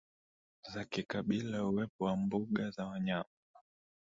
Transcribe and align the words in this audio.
za 0.73 0.85
kikabila 0.85 1.65
Uwepo 1.67 2.05
wa 2.05 2.17
mbuga 2.17 2.69
za 2.71 2.85
wanyama 2.85 3.29